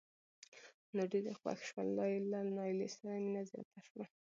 نو 0.95 1.01
ډېر 1.11 1.25
یې 1.29 1.33
خوښ 1.39 1.59
شول 1.69 1.87
لا 1.97 2.05
یې 2.11 2.19
له 2.31 2.39
نایلې 2.57 2.87
سره 2.95 3.11
مینه 3.23 3.41
زیاته 3.51 3.79
شوه. 3.87 4.05